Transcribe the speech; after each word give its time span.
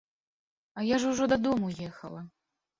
А 0.77 0.87
я 0.87 0.97
ж 1.05 1.13
ужо 1.13 1.29
дадому 1.35 1.73
ехала. 1.89 2.27